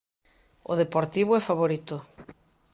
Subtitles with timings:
[0.71, 1.95] O Deportivo é favorito.